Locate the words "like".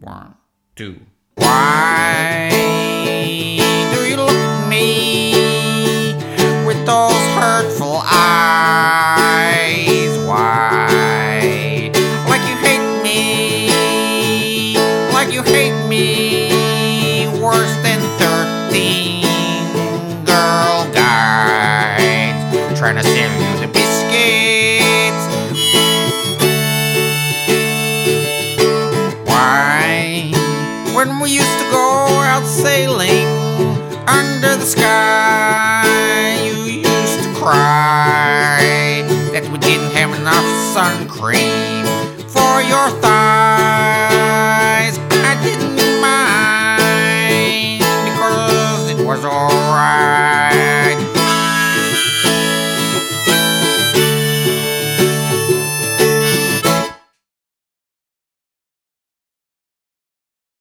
12.28-12.42, 15.12-15.32